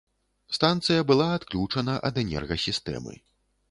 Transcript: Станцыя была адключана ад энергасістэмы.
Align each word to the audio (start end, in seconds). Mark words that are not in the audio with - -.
Станцыя 0.57 1.03
была 1.13 1.29
адключана 1.41 1.99
ад 2.11 2.15
энергасістэмы. 2.25 3.13